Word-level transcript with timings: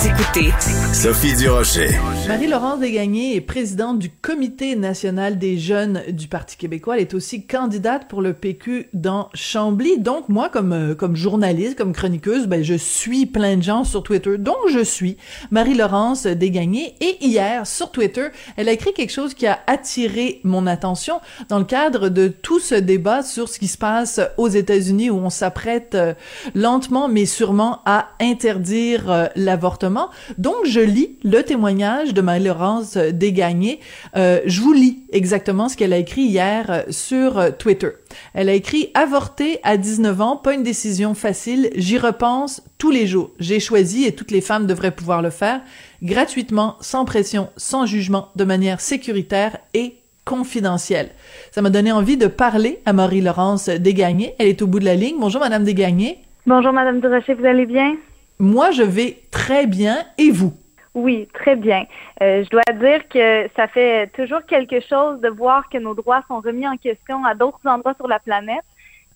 Vous 0.00 0.08
écoutez 0.08 0.50
Sophie 0.94 1.36
Durocher. 1.36 1.90
Marie-Laurence 2.26 2.80
Desgagnés 2.80 3.36
est 3.36 3.42
présidente 3.42 3.98
du 3.98 4.08
Comité 4.08 4.74
national 4.74 5.38
des 5.38 5.58
jeunes 5.58 6.00
du 6.08 6.26
Parti 6.26 6.56
québécois. 6.56 6.94
Elle 6.96 7.02
est 7.02 7.12
aussi 7.12 7.46
candidate 7.46 8.08
pour 8.08 8.22
le 8.22 8.32
PQ 8.32 8.88
dans 8.94 9.28
Chambly. 9.34 9.98
Donc, 9.98 10.30
moi, 10.30 10.48
comme, 10.48 10.72
euh, 10.72 10.94
comme 10.94 11.16
journaliste, 11.16 11.76
comme 11.76 11.92
chroniqueuse, 11.92 12.46
ben, 12.46 12.64
je 12.64 12.74
suis 12.74 13.26
plein 13.26 13.58
de 13.58 13.62
gens 13.62 13.84
sur 13.84 14.02
Twitter. 14.02 14.38
Donc, 14.38 14.56
je 14.72 14.82
suis 14.82 15.18
Marie-Laurence 15.50 16.22
Desgagnés. 16.22 16.94
Et 17.02 17.18
hier, 17.20 17.66
sur 17.66 17.90
Twitter, 17.90 18.28
elle 18.56 18.70
a 18.70 18.72
écrit 18.72 18.94
quelque 18.94 19.12
chose 19.12 19.34
qui 19.34 19.46
a 19.46 19.58
attiré 19.66 20.40
mon 20.44 20.66
attention 20.66 21.20
dans 21.50 21.58
le 21.58 21.66
cadre 21.66 22.08
de 22.08 22.28
tout 22.28 22.60
ce 22.60 22.74
débat 22.74 23.22
sur 23.22 23.50
ce 23.50 23.58
qui 23.58 23.68
se 23.68 23.76
passe 23.76 24.18
aux 24.38 24.48
États-Unis 24.48 25.10
où 25.10 25.16
on 25.16 25.30
s'apprête 25.30 25.94
euh, 25.94 26.14
lentement 26.54 27.08
mais 27.08 27.26
sûrement 27.26 27.82
à 27.84 28.08
interdire 28.20 29.10
euh, 29.10 29.26
l'avortement. 29.36 29.89
Donc, 30.38 30.64
je 30.64 30.80
lis 30.80 31.18
le 31.24 31.42
témoignage 31.42 32.14
de 32.14 32.20
Marie-Laurence 32.20 32.96
Desgagnés. 32.96 33.80
Euh, 34.16 34.40
je 34.46 34.60
vous 34.60 34.72
lis 34.72 35.04
exactement 35.12 35.68
ce 35.68 35.76
qu'elle 35.76 35.92
a 35.92 35.98
écrit 35.98 36.22
hier 36.22 36.66
euh, 36.70 36.82
sur 36.90 37.38
euh, 37.38 37.50
Twitter. 37.50 37.90
Elle 38.34 38.48
a 38.48 38.54
écrit 38.54 38.90
«Avorter 38.94 39.58
à 39.62 39.76
19 39.76 40.20
ans, 40.20 40.36
pas 40.36 40.54
une 40.54 40.62
décision 40.62 41.14
facile, 41.14 41.70
j'y 41.74 41.98
repense 41.98 42.62
tous 42.78 42.90
les 42.90 43.06
jours. 43.06 43.30
J'ai 43.38 43.60
choisi 43.60 44.04
et 44.04 44.12
toutes 44.12 44.30
les 44.30 44.40
femmes 44.40 44.66
devraient 44.66 44.90
pouvoir 44.90 45.22
le 45.22 45.30
faire, 45.30 45.60
gratuitement, 46.02 46.76
sans 46.80 47.04
pression, 47.04 47.48
sans 47.56 47.86
jugement, 47.86 48.28
de 48.36 48.44
manière 48.44 48.80
sécuritaire 48.80 49.58
et 49.74 49.96
confidentielle. 50.24 51.10
Ça 51.50 51.62
m'a 51.62 51.70
donné 51.70 51.92
envie 51.92 52.16
de 52.16 52.26
parler 52.26 52.80
à 52.86 52.92
Marie-Laurence 52.92 53.68
Desgagnés. 53.68 54.34
Elle 54.38 54.48
est 54.48 54.62
au 54.62 54.66
bout 54.66 54.80
de 54.80 54.84
la 54.84 54.94
ligne. 54.94 55.16
Bonjour, 55.18 55.40
Madame 55.40 55.64
Desgagnés. 55.64 56.18
Bonjour, 56.46 56.72
Madame 56.72 57.00
Durocher, 57.00 57.34
vous 57.34 57.44
allez 57.44 57.66
bien? 57.66 57.96
Moi, 58.40 58.70
je 58.70 58.82
vais 58.82 59.18
très 59.30 59.66
bien. 59.66 59.98
Et 60.18 60.30
vous? 60.30 60.54
Oui, 60.94 61.28
très 61.34 61.54
bien. 61.54 61.86
Euh, 62.22 62.42
je 62.42 62.48
dois 62.48 62.62
dire 62.72 63.06
que 63.08 63.48
ça 63.54 63.68
fait 63.68 64.08
toujours 64.14 64.44
quelque 64.46 64.80
chose 64.80 65.20
de 65.20 65.28
voir 65.28 65.68
que 65.68 65.78
nos 65.78 65.94
droits 65.94 66.24
sont 66.26 66.40
remis 66.40 66.66
en 66.66 66.76
question 66.76 67.24
à 67.24 67.34
d'autres 67.34 67.60
endroits 67.66 67.94
sur 67.94 68.08
la 68.08 68.18
planète. 68.18 68.64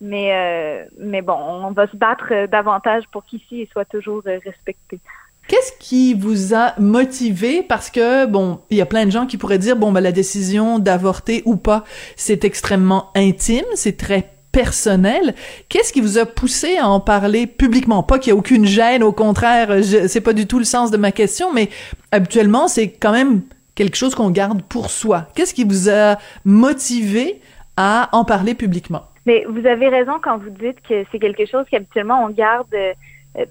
Mais, 0.01 0.33
euh, 0.33 0.85
mais 0.99 1.21
bon, 1.21 1.37
on 1.37 1.71
va 1.71 1.87
se 1.87 1.95
battre 1.95 2.27
euh, 2.31 2.47
davantage 2.47 3.03
pour 3.11 3.25
qu'ici 3.25 3.61
il 3.61 3.67
soit 3.71 3.85
toujours 3.85 4.21
euh, 4.27 4.39
respecté. 4.45 4.99
Qu'est-ce 5.47 5.73
qui 5.79 6.13
vous 6.13 6.53
a 6.53 6.73
motivé? 6.79 7.63
Parce 7.63 7.89
que, 7.89 8.25
bon, 8.25 8.59
il 8.69 8.77
y 8.77 8.81
a 8.81 8.85
plein 8.85 9.05
de 9.05 9.11
gens 9.11 9.25
qui 9.25 9.37
pourraient 9.37 9.59
dire, 9.59 9.75
bon, 9.75 9.91
ben, 9.91 10.01
la 10.01 10.11
décision 10.11 10.79
d'avorter 10.79 11.43
ou 11.45 11.55
pas, 11.55 11.83
c'est 12.15 12.43
extrêmement 12.43 13.11
intime, 13.15 13.65
c'est 13.75 13.97
très 13.97 14.34
personnel. 14.55 15.35
Qu'est-ce 15.67 15.91
qui 15.91 15.99
vous 15.99 16.17
a 16.17 16.25
poussé 16.25 16.77
à 16.77 16.87
en 16.87 17.01
parler 17.01 17.45
publiquement? 17.45 18.03
Pas 18.03 18.19
qu'il 18.19 18.31
y 18.31 18.33
a 18.33 18.37
aucune 18.37 18.65
gêne, 18.65 19.03
au 19.03 19.11
contraire, 19.11 19.83
c'est 19.83 20.21
pas 20.21 20.31
du 20.31 20.47
tout 20.47 20.59
le 20.59 20.63
sens 20.63 20.91
de 20.91 20.97
ma 20.97 21.11
question, 21.11 21.51
mais 21.51 21.67
habituellement, 22.13 22.69
c'est 22.69 22.89
quand 22.89 23.11
même 23.11 23.41
quelque 23.75 23.97
chose 23.97 24.15
qu'on 24.15 24.29
garde 24.29 24.61
pour 24.61 24.91
soi. 24.91 25.27
Qu'est-ce 25.35 25.53
qui 25.53 25.65
vous 25.65 25.89
a 25.89 26.15
motivé 26.45 27.41
à 27.75 28.07
en 28.13 28.23
parler 28.23 28.55
publiquement? 28.55 29.03
Mais 29.25 29.43
vous 29.49 29.67
avez 29.67 29.89
raison 29.89 30.13
quand 30.23 30.37
vous 30.37 30.51
dites 30.51 30.79
que 30.87 31.03
c'est 31.11 31.19
quelque 31.19 31.45
chose 31.45 31.65
qu'habituellement 31.69 32.23
on 32.23 32.29
garde 32.29 32.73
euh, 32.73 32.93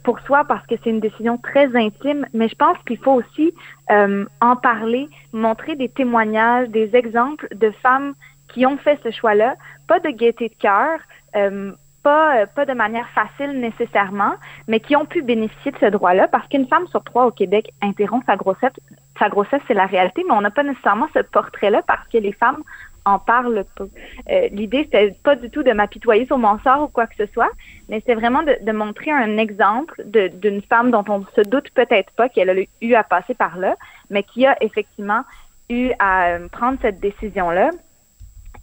pour 0.04 0.20
soi 0.20 0.44
parce 0.44 0.66
que 0.66 0.76
c'est 0.82 0.88
une 0.88 1.00
décision 1.00 1.36
très 1.36 1.66
intime, 1.76 2.26
mais 2.32 2.48
je 2.48 2.54
pense 2.54 2.78
qu'il 2.86 2.96
faut 2.96 3.12
aussi 3.12 3.52
euh, 3.90 4.24
en 4.40 4.56
parler, 4.56 5.08
montrer 5.34 5.76
des 5.76 5.90
témoignages, 5.90 6.68
des 6.70 6.96
exemples 6.96 7.48
de 7.54 7.70
femmes 7.82 8.14
qui 8.48 8.66
ont 8.66 8.76
fait 8.78 8.98
ce 9.02 9.10
choix-là, 9.10 9.56
pas 9.86 10.00
de 10.00 10.10
gaieté 10.10 10.48
de 10.48 10.54
cœur, 10.54 11.00
euh, 11.36 11.72
pas, 12.02 12.36
euh, 12.36 12.46
pas 12.46 12.66
de 12.66 12.74
manière 12.74 13.08
facile 13.10 13.58
nécessairement, 13.58 14.34
mais 14.68 14.78
qui 14.78 14.94
ont 14.94 15.06
pu 15.06 15.22
bénéficier 15.22 15.72
de 15.72 15.78
ce 15.78 15.86
droit-là 15.86 16.28
parce 16.28 16.46
qu'une 16.48 16.68
femme 16.68 16.86
sur 16.88 17.02
trois 17.02 17.26
au 17.26 17.30
Québec 17.30 17.70
interrompt 17.82 18.26
sa 18.26 18.36
grossesse. 18.36 18.72
Sa 19.18 19.28
grossesse, 19.28 19.62
c'est 19.66 19.74
la 19.74 19.86
réalité, 19.86 20.22
mais 20.26 20.34
on 20.34 20.40
n'a 20.40 20.50
pas 20.50 20.62
nécessairement 20.62 21.08
ce 21.14 21.20
portrait-là 21.20 21.82
parce 21.82 22.06
que 22.08 22.18
les 22.18 22.32
femmes 22.32 22.62
en 23.04 23.18
parlent 23.18 23.64
peu. 23.74 23.88
Euh, 24.30 24.48
L'idée, 24.50 24.84
c'était 24.84 25.14
pas 25.22 25.36
du 25.36 25.50
tout 25.50 25.62
de 25.62 25.72
m'apitoyer 25.72 26.26
sur 26.26 26.38
mon 26.38 26.58
sort 26.60 26.82
ou 26.82 26.88
quoi 26.88 27.06
que 27.06 27.16
ce 27.16 27.26
soit, 27.32 27.50
mais 27.88 28.02
c'est 28.06 28.14
vraiment 28.14 28.42
de, 28.42 28.56
de 28.62 28.72
montrer 28.72 29.10
un 29.10 29.36
exemple 29.36 30.02
d'une 30.04 30.62
femme 30.62 30.90
dont 30.90 31.04
on 31.08 31.24
se 31.36 31.42
doute 31.42 31.70
peut-être 31.74 32.12
pas 32.12 32.28
qu'elle 32.28 32.50
a 32.50 32.54
eu 32.80 32.94
à 32.94 33.04
passer 33.04 33.34
par 33.34 33.58
là, 33.58 33.76
mais 34.10 34.22
qui 34.22 34.46
a 34.46 34.56
effectivement 34.62 35.22
eu 35.70 35.90
à 35.98 36.28
euh, 36.28 36.48
prendre 36.48 36.78
cette 36.82 37.00
décision-là. 37.00 37.70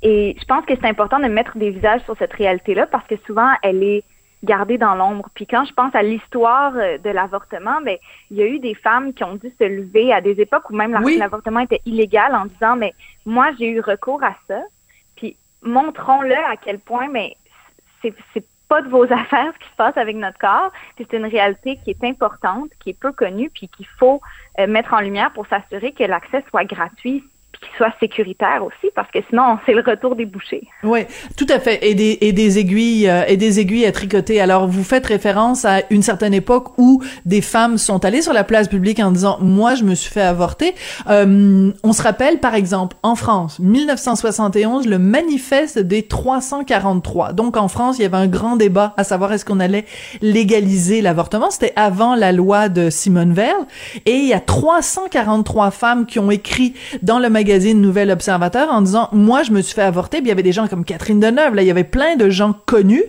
Et 0.01 0.35
je 0.39 0.45
pense 0.45 0.65
que 0.65 0.73
c'est 0.75 0.87
important 0.87 1.19
de 1.19 1.27
mettre 1.27 1.57
des 1.57 1.69
visages 1.69 2.01
sur 2.01 2.17
cette 2.17 2.33
réalité-là 2.33 2.87
parce 2.87 3.05
que 3.07 3.15
souvent, 3.27 3.51
elle 3.61 3.83
est 3.83 4.03
gardée 4.43 4.77
dans 4.77 4.95
l'ombre. 4.95 5.29
Puis 5.35 5.45
quand 5.45 5.65
je 5.65 5.73
pense 5.73 5.93
à 5.93 6.01
l'histoire 6.01 6.73
euh, 6.75 6.97
de 6.97 7.09
l'avortement, 7.09 7.79
ben 7.81 7.97
il 8.31 8.37
y 8.37 8.41
a 8.41 8.47
eu 8.47 8.59
des 8.59 8.73
femmes 8.73 9.13
qui 9.13 9.23
ont 9.23 9.35
dû 9.35 9.53
se 9.59 9.63
lever 9.63 10.11
à 10.11 10.21
des 10.21 10.39
époques 10.41 10.69
où 10.69 10.75
même 10.75 10.99
Oui. 11.03 11.17
l'avortement 11.17 11.59
était 11.59 11.81
illégal 11.85 12.33
en 12.33 12.45
disant 12.45 12.75
mais 12.75 12.93
moi 13.25 13.51
j'ai 13.59 13.69
eu 13.69 13.81
recours 13.81 14.23
à 14.23 14.35
ça. 14.47 14.61
Puis 15.15 15.37
montrons-le 15.61 16.35
à 16.35 16.55
quel 16.59 16.79
point 16.79 17.07
mais 17.07 17.35
c'est 18.01 18.15
pas 18.67 18.81
de 18.81 18.89
vos 18.89 19.03
affaires 19.13 19.53
ce 19.53 19.59
qui 19.59 19.69
se 19.69 19.75
passe 19.75 19.97
avec 19.97 20.15
notre 20.15 20.39
corps. 20.39 20.71
Puis 20.95 21.05
c'est 21.09 21.17
une 21.17 21.25
réalité 21.25 21.79
qui 21.83 21.91
est 21.91 22.03
importante, 22.03 22.71
qui 22.79 22.89
est 22.89 22.99
peu 22.99 23.11
connue, 23.11 23.51
puis 23.53 23.67
qu'il 23.67 23.87
faut 23.99 24.21
euh, 24.59 24.65
mettre 24.65 24.93
en 24.93 25.01
lumière 25.01 25.31
pour 25.33 25.45
s'assurer 25.47 25.91
que 25.91 26.03
l'accès 26.03 26.43
soit 26.49 26.63
gratuit 26.63 27.23
puis 27.51 27.61
qu'il 27.61 27.77
soit 27.77 27.93
sécuritaire 27.99 28.63
aussi, 28.63 28.91
parce 28.95 29.09
que 29.11 29.19
sinon, 29.29 29.57
c'est 29.65 29.73
le 29.73 29.81
retour 29.81 30.15
des 30.15 30.25
bouchers. 30.25 30.67
Oui, 30.83 31.01
tout 31.37 31.47
à 31.49 31.59
fait. 31.59 31.79
Et 31.85 31.95
des, 31.95 32.17
et 32.21 32.31
des 32.31 32.59
aiguilles 32.59 33.09
euh, 33.09 33.23
et 33.27 33.37
des 33.37 33.59
aiguilles 33.59 33.85
à 33.85 33.91
tricoter. 33.91 34.41
Alors, 34.41 34.67
vous 34.67 34.83
faites 34.83 35.05
référence 35.05 35.65
à 35.65 35.81
une 35.89 36.01
certaine 36.01 36.33
époque 36.33 36.77
où 36.77 37.01
des 37.25 37.41
femmes 37.41 37.77
sont 37.77 38.03
allées 38.05 38.21
sur 38.21 38.33
la 38.33 38.43
place 38.43 38.67
publique 38.67 38.99
en 38.99 39.11
disant 39.11 39.37
moi 39.41 39.75
je 39.75 39.83
me 39.83 39.95
suis 39.95 40.11
fait 40.11 40.21
avorter. 40.21 40.73
Euh, 41.09 41.71
on 41.83 41.93
se 41.93 42.01
rappelle 42.01 42.39
par 42.39 42.55
exemple 42.55 42.95
en 43.03 43.15
France, 43.15 43.59
1971, 43.59 44.87
le 44.87 44.99
manifeste 44.99 45.79
des 45.79 46.03
343. 46.03 47.33
Donc 47.33 47.57
en 47.57 47.67
France, 47.67 47.97
il 47.99 48.03
y 48.03 48.05
avait 48.05 48.17
un 48.17 48.27
grand 48.27 48.55
débat 48.55 48.93
à 48.97 49.03
savoir 49.03 49.33
est-ce 49.33 49.45
qu'on 49.45 49.59
allait 49.59 49.85
légaliser 50.21 51.01
l'avortement. 51.01 51.49
C'était 51.49 51.73
avant 51.75 52.15
la 52.15 52.31
loi 52.31 52.69
de 52.69 52.89
Simone 52.89 53.33
Veil. 53.33 53.51
Et 54.05 54.15
il 54.15 54.27
y 54.27 54.33
a 54.33 54.39
343 54.39 55.71
femmes 55.71 56.05
qui 56.05 56.19
ont 56.19 56.31
écrit 56.31 56.73
dans 57.01 57.19
le 57.19 57.29
magazine 57.41 57.81
Nouvel 57.81 58.11
Observateur 58.11 58.71
en 58.71 58.83
disant 58.83 59.09
moi 59.11 59.41
je 59.41 59.51
me 59.51 59.61
suis 59.61 59.73
fait 59.73 59.81
avorter. 59.81 60.19
Il 60.19 60.27
y 60.27 60.31
avait 60.31 60.43
des 60.43 60.51
gens 60.51 60.67
comme 60.67 60.85
Catherine 60.85 61.19
Deneuve. 61.19 61.55
Là, 61.55 61.63
il 61.63 61.67
y 61.67 61.71
avait 61.71 61.83
plein 61.83 62.15
de 62.15 62.29
gens 62.29 62.53
connus 62.67 63.03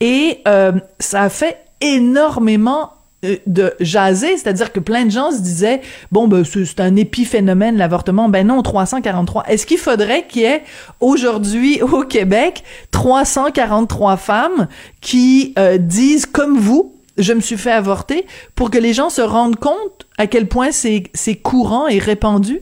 et 0.00 0.40
euh, 0.46 0.72
ça 0.98 1.22
a 1.22 1.28
fait 1.30 1.56
énormément 1.80 2.92
euh, 3.24 3.36
de 3.46 3.72
jaser, 3.80 4.36
c'est-à-dire 4.36 4.70
que 4.70 4.80
plein 4.80 5.06
de 5.06 5.10
gens 5.10 5.30
se 5.30 5.40
disaient 5.40 5.80
bon 6.12 6.28
ben 6.28 6.44
c'est 6.44 6.80
un 6.80 6.94
épiphénomène 6.94 7.78
l'avortement. 7.78 8.28
Ben 8.28 8.46
non, 8.46 8.60
343. 8.60 9.44
Est-ce 9.48 9.64
qu'il 9.64 9.78
faudrait 9.78 10.26
qu'il 10.26 10.42
y 10.42 10.44
ait 10.44 10.62
aujourd'hui 11.00 11.80
au 11.80 12.02
Québec 12.02 12.62
343 12.90 14.18
femmes 14.18 14.68
qui 15.00 15.54
euh, 15.58 15.78
disent 15.78 16.26
comme 16.26 16.58
vous 16.58 16.96
je 17.16 17.32
me 17.32 17.40
suis 17.40 17.56
fait 17.56 17.72
avorter 17.72 18.26
pour 18.54 18.70
que 18.70 18.78
les 18.78 18.92
gens 18.92 19.08
se 19.08 19.22
rendent 19.22 19.56
compte 19.56 20.06
à 20.18 20.26
quel 20.26 20.48
point 20.48 20.70
c'est 20.70 21.36
courant 21.42 21.88
et 21.88 21.98
répandu? 21.98 22.60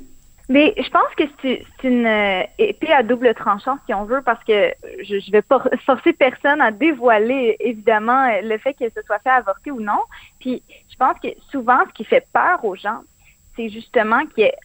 Mais 0.50 0.74
je 0.78 0.88
pense 0.88 1.14
que 1.16 1.24
c'est 1.42 1.62
une 1.84 2.06
euh, 2.06 2.42
épée 2.58 2.92
à 2.92 3.02
double 3.02 3.34
tranchant, 3.34 3.76
si 3.84 3.92
on 3.92 4.04
veut, 4.04 4.22
parce 4.22 4.42
que 4.44 4.72
je 5.02 5.16
ne 5.16 5.32
vais 5.32 5.42
pas 5.42 5.62
forcer 5.84 6.14
personne 6.14 6.62
à 6.62 6.70
dévoiler, 6.70 7.56
évidemment, 7.60 8.30
le 8.42 8.56
fait 8.58 8.72
que 8.72 8.88
ce 8.88 9.02
soit 9.02 9.18
fait 9.18 9.30
avorter 9.30 9.70
ou 9.70 9.80
non. 9.80 10.00
Puis 10.40 10.62
je 10.90 10.96
pense 10.96 11.18
que 11.22 11.28
souvent, 11.50 11.80
ce 11.88 11.92
qui 11.92 12.04
fait 12.04 12.26
peur 12.32 12.64
aux 12.64 12.76
gens, 12.76 13.02
c'est 13.56 13.68
justement 13.68 14.24
qu'il 14.26 14.44
y 14.44 14.46
ait 14.46 14.56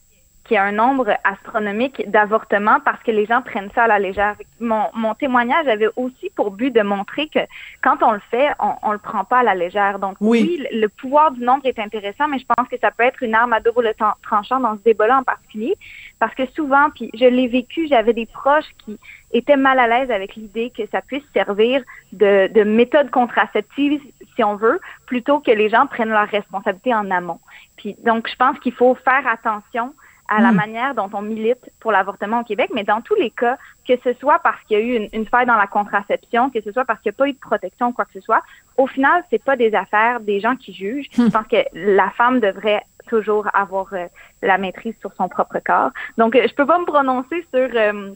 qu'il 0.44 0.56
y 0.56 0.58
a 0.58 0.64
un 0.64 0.74
nombre 0.74 1.10
astronomique 1.24 2.10
d'avortements 2.10 2.80
parce 2.84 3.02
que 3.04 3.12
les 3.12 3.26
gens 3.26 3.42
prennent 3.42 3.70
ça 3.74 3.84
à 3.84 3.88
la 3.88 4.00
légère. 4.00 4.36
Mon, 4.60 4.84
mon, 4.94 5.14
témoignage 5.14 5.68
avait 5.68 5.90
aussi 5.96 6.30
pour 6.36 6.52
but 6.52 6.72
de 6.72 6.82
montrer 6.82 7.30
que 7.30 7.40
quand 7.82 8.04
on 8.04 8.12
le 8.12 8.22
fait, 8.30 8.50
on, 8.60 8.74
on 8.82 8.92
le 8.92 8.98
prend 8.98 9.24
pas 9.24 9.40
à 9.40 9.44
la 9.44 9.56
légère. 9.56 10.00
Donc 10.00 10.18
oui. 10.20 10.66
le 10.72 10.88
pouvoir 10.88 11.32
du 11.32 11.42
nombre 11.42 11.66
est 11.66 11.80
intéressant, 11.80 12.28
mais 12.28 12.40
je 12.40 12.46
pense 12.46 12.68
que 12.68 12.78
ça 12.80 12.92
peut 12.92 13.04
être 13.04 13.24
une 13.24 13.36
arme 13.36 13.54
à 13.54 13.62
double 13.62 13.94
tranchant 14.22 14.60
dans 14.60 14.76
ce 14.76 14.84
débat-là 14.84 15.20
en 15.20 15.24
particulier, 15.24 15.76
parce 16.20 16.36
que 16.36 16.46
souvent, 16.48 16.90
puis 16.94 17.10
je 17.14 17.26
l'ai 17.26 17.48
vécu, 17.48 17.88
j'avais 17.88 18.14
des 18.14 18.26
proches 18.26 18.70
qui 18.84 19.00
étaient 19.32 19.58
mal 19.58 19.80
à 19.80 19.88
l'aise 19.88 20.12
avec 20.12 20.36
l'idée 20.36 20.72
que 20.76 20.84
ça 20.92 21.02
puisse 21.02 21.24
servir 21.34 21.84
de, 22.12 22.48
de 22.48 22.64
méthode 22.64 23.10
contraceptive, 23.12 24.02
si 24.36 24.44
on 24.44 24.56
veut, 24.56 24.80
plutôt 25.06 25.40
que 25.40 25.52
les 25.52 25.70
gens 25.70 25.88
prennent 25.88 26.10
leurs 26.10 26.28
responsabilités 26.28 26.94
en 26.94 27.10
amont. 27.12 27.40
Puis 27.78 27.96
donc, 28.04 28.28
je 28.30 28.36
pense 28.36 28.60
qu'il 28.60 28.74
faut 28.74 28.96
faire 28.96 29.26
attention 29.28 29.94
à 30.28 30.42
la 30.42 30.52
hmm. 30.52 30.56
manière 30.56 30.96
dont 30.96 31.10
on 31.14 31.22
milite 31.22 31.70
pour 31.80 31.92
l'avortement 31.92 32.42
au 32.42 32.44
Québec, 32.44 32.70
mais 32.74 32.84
dans 32.84 33.02
tous 33.02 33.16
les 33.16 33.30
cas, 33.30 33.58
que 33.88 33.94
ce 34.04 34.14
soit 34.14 34.40
parce 34.40 34.62
qu'il 34.64 34.78
y 34.78 34.82
a 34.82 34.84
eu 34.84 35.10
une, 35.12 35.26
faille 35.26 35.46
dans 35.46 35.58
la 35.58 35.68
contraception, 35.68 36.50
que 36.50 36.62
ce 36.62 36.72
soit 36.72 36.86
parce 36.86 37.00
qu'il 37.02 37.12
n'y 37.12 37.16
a 37.16 37.18
pas 37.18 37.28
eu 37.28 37.34
de 37.34 37.40
protection 37.40 37.88
ou 37.88 37.92
quoi 37.92 38.06
que 38.06 38.14
ce 38.14 38.22
soit, 38.22 38.42
au 38.78 38.88
final, 38.88 39.24
c'est 39.30 39.44
pas 39.44 39.56
des 39.56 39.76
affaires 39.76 40.22
des 40.22 40.40
gens 40.40 40.56
qui 40.56 40.74
jugent. 40.74 41.10
Hmm. 41.18 41.26
Je 41.26 41.30
pense 41.30 41.48
que 41.48 41.58
la 41.74 42.10
femme 42.12 42.40
devrait 42.40 42.84
toujours 43.08 43.48
avoir 43.54 43.88
euh, 43.94 44.08
la 44.42 44.58
maîtrise 44.58 44.96
sur 45.02 45.14
son 45.14 45.28
propre 45.28 45.60
corps. 45.64 45.92
Donc, 46.18 46.36
euh, 46.36 46.48
je 46.48 46.54
peux 46.54 46.66
pas 46.66 46.80
me 46.80 46.86
prononcer 46.86 47.46
sur 47.54 47.70
euh, 47.76 48.14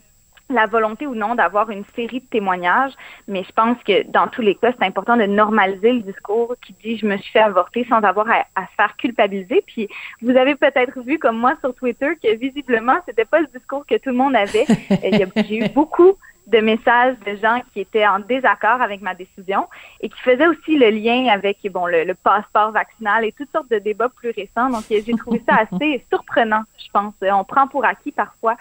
la 0.50 0.66
volonté 0.66 1.08
ou 1.08 1.16
non 1.16 1.36
d'avoir 1.36 1.70
une 1.70 1.84
série 1.96 2.22
de 2.22 2.26
témoignages, 2.26 2.94
mais 3.28 3.44
je 3.44 3.52
pense 3.52 3.78
que 3.84 4.04
dans 4.10 4.28
tous 4.28 4.42
les 4.42 4.56
cas, 4.56 4.72
c'est 4.78 4.86
important 4.86 5.18
de 5.18 5.26
normaliser 5.26 5.94
le 5.94 6.02
discours 6.02 6.56
qui 6.62 6.74
dit 6.84 6.98
je 6.98 7.06
me 7.06 7.18
suis 7.18 7.32
fait 7.32 7.40
avorter 7.40 7.86
sans 7.90 8.02
avoir 8.02 8.28
à, 8.30 8.66
se 8.66 8.76
faire 8.76 8.96
culpabiliser. 8.98 9.64
Puis 9.66 9.90
vous 10.22 10.36
avez 10.36 10.56
peut-être 10.56 11.02
vu 11.02 11.20
comme 11.20 11.38
moi 11.38 11.56
sur 11.60 11.74
Twitter 11.76 12.18
que 12.22 12.36
visiblement 12.36 12.96
c'était 13.06 13.26
pas 13.26 13.42
le 13.42 13.48
discours 13.48 13.86
que 13.86 13.96
tout 13.96 14.10
le 14.10 14.16
monde 14.16 14.36
avait. 14.36 14.66
J'ai 15.48 15.66
eu 15.66 15.70
beaucoup 15.70 16.14
de 16.48 16.60
messages 16.60 17.18
de 17.26 17.36
gens 17.36 17.62
qui 17.74 17.82
étaient 17.82 18.08
en 18.08 18.20
désaccord 18.20 18.82
avec 18.82 19.02
ma 19.02 19.14
décision 19.14 19.68
et 20.00 20.08
qui 20.08 20.20
faisaient 20.22 20.48
aussi 20.48 20.78
le 20.78 20.90
lien 20.92 21.28
avec 21.28 21.58
bon 21.70 21.88
le, 21.88 22.06
le 22.06 22.14
passeport 22.14 22.72
vaccinal 22.72 23.26
et 23.26 23.34
toutes 23.34 23.52
sortes 23.52 23.70
de 23.70 23.80
débats 23.80 24.08
plus 24.08 24.32
récents. 24.32 24.70
Donc 24.70 24.84
j'ai 24.90 25.04
trouvé 25.14 25.44
ça 25.48 25.56
assez 25.72 26.06
surprenant, 26.10 26.64
je 26.78 26.90
pense. 26.94 27.14
On 27.22 27.44
prend 27.44 27.68
pour 27.68 27.84
acquis 27.84 28.14
parfois 28.14 28.56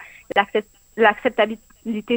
l'acceptabilité 0.97 1.66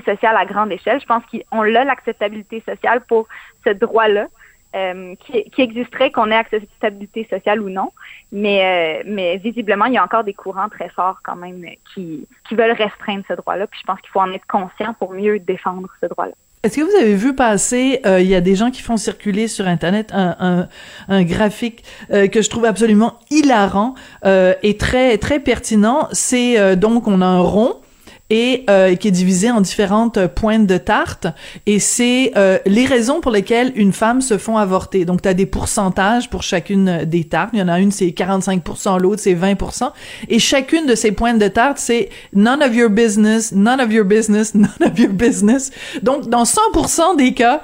sociale 0.05 0.37
à 0.37 0.45
grande 0.45 0.73
échelle. 0.73 1.01
Je 1.01 1.07
pense 1.07 1.23
qu'on 1.25 1.61
a 1.61 1.85
l'acceptabilité 1.85 2.63
sociale 2.67 3.03
pour 3.03 3.27
ce 3.65 3.71
droit-là. 3.71 4.29
Euh, 4.77 5.17
qui, 5.27 5.61
existerait 5.61 6.13
qu'on 6.13 6.31
ait 6.31 6.37
acceptabilité 6.37 7.27
sociale 7.29 7.61
ou 7.61 7.71
non. 7.71 7.91
Mais, 8.31 9.01
euh, 9.01 9.03
mais 9.05 9.37
visiblement, 9.39 9.87
il 9.87 9.95
y 9.95 9.99
a 9.99 10.05
encore 10.05 10.23
des 10.23 10.33
courants 10.33 10.69
très 10.69 10.89
forts 10.91 11.19
quand 11.25 11.35
même 11.35 11.65
qui, 11.93 12.29
qui 12.49 12.55
veulent 12.55 12.77
restreindre 12.77 13.25
ce 13.27 13.33
droit-là. 13.33 13.67
Puis 13.67 13.81
je 13.83 13.87
pense 13.87 14.01
qu'il 14.01 14.11
faut 14.11 14.21
en 14.21 14.31
être 14.31 14.47
conscient 14.47 14.95
pour 14.95 15.13
mieux 15.13 15.41
défendre 15.41 15.89
ce 16.01 16.07
droit-là. 16.07 16.35
Est-ce 16.63 16.77
que 16.77 16.83
vous 16.83 17.03
avez 17.03 17.17
vu 17.17 17.35
passer, 17.35 18.01
euh, 18.07 18.21
il 18.21 18.29
y 18.29 18.35
a 18.37 18.41
des 18.41 18.55
gens 18.55 18.71
qui 18.71 18.83
font 18.83 18.97
circuler 18.97 19.49
sur 19.49 19.67
Internet 19.67 20.13
un, 20.13 20.37
un, 20.39 20.69
un 21.09 21.25
graphique 21.25 21.83
que 22.09 22.41
je 22.41 22.49
trouve 22.49 22.67
absolument 22.67 23.19
hilarant 23.31 23.95
et 24.25 24.77
très 24.77 25.19
très 25.19 25.41
pertinent. 25.41 26.07
C'est 26.13 26.77
donc 26.77 27.09
on 27.09 27.23
a 27.23 27.27
un 27.27 27.41
rond 27.41 27.81
et 28.31 28.65
euh, 28.71 28.95
qui 28.95 29.09
est 29.09 29.11
divisé 29.11 29.51
en 29.51 29.61
différentes 29.61 30.27
pointes 30.29 30.67
de 30.67 30.79
tarte 30.79 31.27
et 31.67 31.79
c'est 31.79 32.33
euh, 32.37 32.59
les 32.65 32.87
raisons 32.87 33.21
pour 33.21 33.33
lesquelles 33.33 33.73
une 33.75 33.93
femme 33.93 34.21
se 34.21 34.39
font 34.39 34.57
avorter. 34.57 35.05
Donc 35.05 35.23
tu 35.23 35.29
as 35.29 35.35
des 35.35 35.47
pourcentages 35.47 36.31
pour 36.31 36.43
chacune 36.43 37.05
des 37.05 37.25
tartes, 37.25 37.51
il 37.53 37.59
y 37.59 37.63
en 37.63 37.69
a 37.69 37.81
une 37.81 37.91
c'est 37.91 38.13
45 38.13 38.63
l'autre 38.99 39.21
c'est 39.21 39.35
20% 39.35 39.91
et 40.29 40.39
chacune 40.39 40.87
de 40.87 40.95
ces 40.95 41.13
pointes 41.13 41.39
de 41.39 41.49
tarte 41.49 41.79
c'est 41.79 42.09
none 42.33 42.63
of 42.63 42.75
your 42.75 42.89
business, 42.89 43.53
none 43.53 43.81
of 43.81 43.93
your 43.93 44.05
business, 44.05 44.55
none 44.55 44.71
of 44.81 44.99
your 44.99 45.13
business. 45.13 45.71
Donc 46.03 46.29
dans 46.29 46.45
100% 46.45 47.17
des 47.17 47.35
cas, 47.35 47.63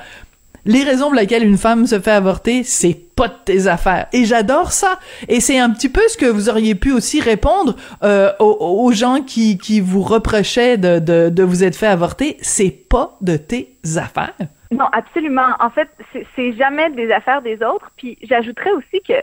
les 0.67 0.83
raisons 0.83 1.07
pour 1.07 1.15
lesquelles 1.15 1.45
une 1.45 1.57
femme 1.57 1.87
se 1.87 1.99
fait 2.01 2.11
avorter, 2.11 2.63
c'est 2.63 2.97
pas 3.17 3.29
de 3.29 3.35
tes 3.45 3.67
affaires. 3.67 4.07
Et 4.13 4.25
j'adore 4.25 4.73
ça. 4.73 4.99
Et 5.29 5.41
c'est 5.41 5.59
un 5.59 5.71
petit 5.71 5.89
peu 5.89 6.03
ce 6.09 6.17
que 6.17 6.27
vous 6.27 6.49
auriez 6.49 6.75
pu 6.75 6.93
aussi 6.93 7.21
répondre 7.21 7.77
euh, 8.03 8.33
aux, 8.39 8.93
gens 8.93 9.23
qui, 9.23 9.59
qui 9.59 9.81
vous 9.81 10.03
reprochaient 10.03 10.77
de, 10.77 10.99
de, 10.99 11.31
de 11.31 11.43
vous 11.43 11.65
être 11.65 11.77
fait 11.77 11.87
avorter. 11.87 12.37
C'est 12.43 12.89
pas 12.89 13.17
de 13.21 13.37
tes 13.37 13.77
affaires. 13.97 14.35
Non, 14.71 14.87
absolument. 14.93 15.55
En 15.61 15.71
fait, 15.71 15.89
c'est 16.35 16.53
jamais 16.55 16.91
des 16.91 17.11
affaires 17.11 17.43
des 17.43 17.63
autres. 17.63 17.91
Puis 17.97 18.19
j'ajouterais 18.23 18.73
aussi 18.73 19.01
que 19.07 19.15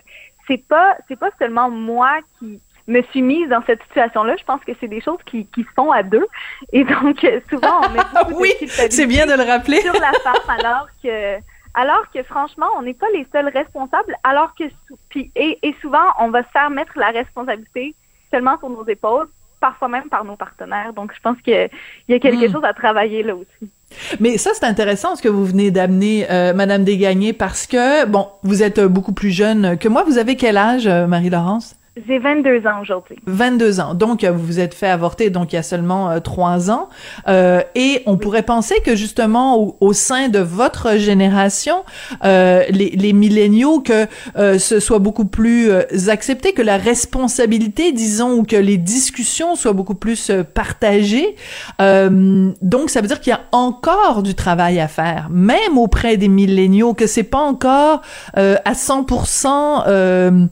c'est 0.48 0.66
pas 0.68 0.98
c'est 1.08 1.20
pas 1.20 1.30
seulement 1.40 1.70
moi 1.70 2.20
qui 2.40 2.60
me 2.88 3.02
suis 3.04 3.22
mise 3.22 3.50
dans 3.50 3.64
cette 3.66 3.82
situation-là. 3.84 4.36
Je 4.38 4.44
pense 4.44 4.62
que 4.66 4.72
c'est 4.80 4.88
des 4.88 5.02
choses 5.02 5.20
qui, 5.26 5.46
qui 5.48 5.64
se 5.64 5.70
font 5.76 5.92
à 5.92 6.04
deux. 6.04 6.26
Et 6.72 6.84
donc, 6.84 7.26
souvent, 7.50 7.82
on 7.84 7.90
met 7.90 8.00
beaucoup 8.14 8.34
oui, 8.42 8.54
c'est 8.68 9.08
bien 9.08 9.26
de 9.26 9.34
le 9.34 9.44
rappeler. 9.44 9.82
sur 9.82 9.94
la 9.94 10.12
femme, 10.20 10.58
alors 10.60 10.88
que, 11.02 11.38
alors 11.74 12.06
que 12.14 12.24
franchement, 12.24 12.68
on 12.78 12.82
n'est 12.82 12.94
pas 12.94 13.08
les 13.14 13.26
seuls 13.32 13.50
responsables, 13.50 14.16
alors 14.24 14.54
que, 14.56 14.66
puis, 15.10 15.32
et, 15.36 15.60
et 15.64 15.76
souvent, 15.82 16.06
on 16.20 16.30
va 16.30 16.44
se 16.44 16.50
faire 16.50 16.70
mettre 16.70 16.94
la 16.98 17.10
responsabilité 17.10 17.96
seulement 18.32 18.58
sur 18.60 18.70
nos 18.70 18.86
épaules, 18.88 19.28
parfois 19.60 19.88
même 19.88 20.10
par 20.10 20.26
nos 20.26 20.36
partenaires. 20.36 20.92
Donc, 20.94 21.14
je 21.16 21.22
pense 21.22 21.40
qu'il 21.42 21.70
y 22.10 22.14
a 22.14 22.20
quelque 22.20 22.48
hmm. 22.48 22.52
chose 22.52 22.64
à 22.66 22.74
travailler 22.74 23.24
là 23.24 23.36
aussi. 23.36 23.72
Mais 24.20 24.38
ça, 24.38 24.50
c'est 24.54 24.66
intéressant 24.66 25.16
ce 25.16 25.22
que 25.22 25.30
vous 25.30 25.46
venez 25.46 25.72
d'amener, 25.72 26.30
euh, 26.30 26.54
Madame 26.54 26.84
Desgagnés, 26.84 27.32
parce 27.32 27.68
que, 27.68 28.06
bon, 28.06 28.28
vous 28.42 28.64
êtes 28.64 28.82
beaucoup 28.82 29.14
plus 29.14 29.30
jeune 29.30 29.78
que 29.78 29.88
moi. 29.88 30.04
Vous 30.04 30.18
avez 30.18 30.36
quel 30.36 30.58
âge, 30.58 30.88
euh, 30.88 31.08
Marie-Laurence? 31.08 31.76
J'ai 31.96 32.18
22 32.18 32.66
ans 32.66 32.82
aujourd'hui. 32.82 33.18
22 33.28 33.80
ans. 33.80 33.94
Donc, 33.94 34.26
vous 34.26 34.44
vous 34.44 34.60
êtes 34.60 34.74
fait 34.74 34.88
avorter 34.88 35.30
donc 35.30 35.54
il 35.54 35.58
y 35.58 35.60
a 35.60 35.64
seulement 35.64 36.10
euh, 36.10 36.20
trois 36.20 36.72
ans. 36.72 36.90
Euh, 37.28 37.62
et 37.76 38.02
on 38.08 38.18
pourrait 38.18 38.42
penser 38.42 38.74
que 38.84 38.96
justement 38.96 39.78
au, 39.80 39.94
sein 39.94 40.28
de 40.28 40.40
votre 40.40 40.98
génération, 40.98 41.84
euh, 42.24 42.64
les, 42.72 42.90
les 42.90 43.14
milléniaux, 43.14 43.80
que 43.80 44.08
euh, 44.38 44.58
ce 44.58 44.80
soit 44.80 44.98
beaucoup 44.98 45.26
plus 45.26 45.70
euh, 45.70 45.84
accepté, 46.08 46.54
que 46.54 46.64
la 46.64 46.78
responsabilité, 46.78 47.92
disons, 47.92 48.40
ou 48.40 48.44
que 48.44 48.56
les 48.56 48.78
discussions 48.78 49.56
soient 49.56 49.74
beaucoup 49.74 49.94
plus 49.94 50.32
partagées. 50.56 51.36
donc, 51.80 52.90
ça 52.90 53.02
veut 53.02 53.08
dire 53.08 53.22
qu'il 53.22 53.30
y 53.32 53.36
a 53.36 53.42
encore 53.52 54.24
du 54.24 54.34
travail 54.34 54.80
à 54.80 54.88
faire, 54.88 55.28
même 55.30 55.78
auprès 55.78 56.18
des 56.18 56.28
milléniaux, 56.28 56.96
que 56.96 57.06
c'est 57.06 57.22
pas 57.22 57.42
encore 57.42 58.02
à 58.36 58.74
100% 58.74 60.50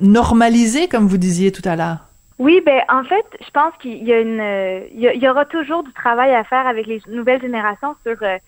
normal 0.00 0.49
comme 0.88 1.06
vous 1.06 1.18
disiez 1.18 1.52
tout 1.52 1.66
à 1.68 1.76
l'heure? 1.76 2.10
Oui, 2.40 2.62
ben 2.64 2.80
en 2.88 3.04
fait, 3.04 3.26
je 3.38 3.50
pense 3.50 3.74
qu'il 3.80 4.02
y 4.02 4.14
a 4.14 4.20
une, 4.20 4.42
il 4.94 5.22
y, 5.22 5.28
aura 5.28 5.44
toujours 5.44 5.82
du 5.82 5.92
travail 5.92 6.34
à 6.34 6.42
faire 6.42 6.66
avec 6.66 6.86
les 6.86 7.02
nouvelles 7.06 7.42
générations 7.42 7.94
sur 8.02 8.16
euh, 8.22 8.38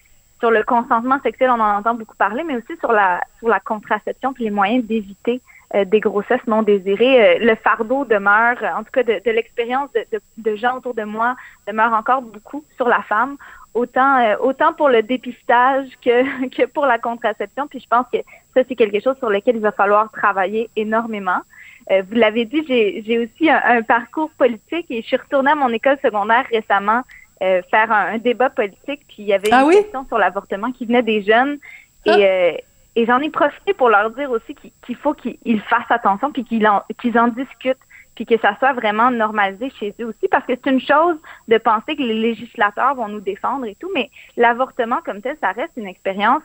sur 0.40 0.50
le 0.50 0.64
consentement 0.64 1.21
sexuel, 1.23 1.50
on 1.50 1.61
en 1.61 1.76
entend 1.76 1.94
beaucoup 1.94 2.16
parler, 2.16 2.42
mais 2.42 2.56
aussi 2.56 2.75
sur 2.80 2.90
la 2.90 3.21
sur 3.38 3.49
la 3.49 3.61
contraception 3.61 4.32
puis 4.32 4.44
les 4.44 4.50
moyens 4.50 4.82
d'éviter 4.85 5.42
euh, 5.75 5.85
des 5.85 6.00
grossesses 6.00 6.47
non 6.47 6.62
désirées. 6.62 7.37
Euh, 7.37 7.38
le 7.40 7.54
fardeau 7.54 8.06
demeure, 8.06 8.56
en 8.76 8.82
tout 8.82 8.90
cas 8.92 9.02
de, 9.02 9.30
l'expérience 9.30 9.90
de, 9.92 10.21
de, 10.38 10.56
gens 10.56 10.78
autour 10.78 10.94
de 10.94 11.04
moi, 11.04 11.37
demeure 11.68 11.92
encore 11.92 12.23
beaucoup 12.23 12.64
sur 12.76 12.88
la 12.88 13.02
femme, 13.02 13.37
autant 13.75 14.37
autant 14.40 14.73
pour 14.73 14.88
le 14.88 15.02
dépistage 15.02 15.87
que 16.02 16.49
que 16.56 16.64
pour 16.64 16.87
la 16.87 16.99
contraception. 16.99 17.66
Puis 17.68 17.80
je 17.80 17.88
pense 17.88 18.06
que 18.11 18.21
ça 18.54 18.62
c'est 18.66 18.75
quelque 18.75 19.00
chose 19.00 19.18
sur 19.18 19.28
lequel 19.28 19.56
il 19.56 19.62
va 19.62 19.73
falloir 19.73 20.11
travailler 20.12 20.71
énormément. 20.76 21.42
Euh, 21.90 22.02
vous 22.08 22.14
l'avez 22.14 22.44
dit, 22.44 22.64
j'ai 22.66 23.18
aussi 23.18 23.50
un, 23.50 23.82
parcours 23.82 24.30
politique 24.30 24.86
et 24.90 25.02
je 25.02 25.06
suis 25.06 25.16
retournée 25.16 25.50
à 25.50 25.54
mon 25.54 25.70
école 25.70 25.98
secondaire 26.02 26.44
récemment 26.50 27.02
euh, 27.42 27.60
faire 27.70 27.90
un, 27.90 28.18
débat 28.18 28.50
politique, 28.50 29.00
puis 29.08 29.16
il 29.18 29.26
y 29.26 29.32
avait 29.32 29.48
ah 29.52 29.64
une 29.64 29.70
question 29.70 30.06
sur 30.06 30.18
l'avortement 30.18 30.70
qui 30.70 30.86
venait 30.86 31.02
des 31.02 31.22
jeunes 31.22 31.58
et, 32.06 32.10
ah. 32.10 32.16
euh, 32.16 32.52
et 32.94 33.06
j'en 33.06 33.18
ai 33.18 33.30
profité 33.30 33.74
pour 33.74 33.88
leur 33.88 34.10
dire 34.10 34.30
aussi 34.30 34.54
qu'il 34.54 34.96
faut 34.96 35.14
qu'ils 35.14 35.60
fassent 35.62 35.90
attention 35.90 36.30
puis 36.30 36.44
qu'ils 36.44 36.66
en, 36.68 36.82
en 37.16 37.28
discutent 37.28 37.78
puis 38.14 38.26
que 38.26 38.38
ça 38.38 38.56
soit 38.58 38.74
vraiment 38.74 39.10
normalisé 39.10 39.70
chez 39.78 39.94
eux 40.00 40.06
aussi, 40.06 40.28
parce 40.30 40.44
que 40.44 40.52
c'est 40.52 40.70
une 40.70 40.80
chose 40.80 41.16
de 41.48 41.58
penser 41.58 41.96
que 41.96 42.02
les 42.02 42.14
législateurs 42.14 42.94
vont 42.94 43.08
nous 43.08 43.20
défendre 43.20 43.64
et 43.64 43.74
tout, 43.76 43.90
mais 43.94 44.10
l'avortement 44.36 44.98
comme 45.04 45.22
tel, 45.22 45.36
ça 45.40 45.52
reste 45.52 45.72
une 45.76 45.86
expérience 45.86 46.42